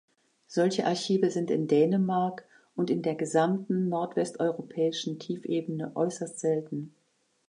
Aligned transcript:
Solche 0.47 0.87
Archive 0.87 1.29
sind 1.29 1.51
in 1.51 1.67
Dänemark 1.67 2.43
und 2.75 2.89
in 2.89 3.03
der 3.03 3.13
gesamten 3.13 3.87
Nordwesteuropäischen 3.87 5.19
Tiefebene 5.19 5.91
äußerst 5.93 6.39
selten. 6.39 6.95